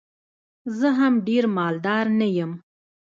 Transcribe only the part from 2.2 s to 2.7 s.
یم.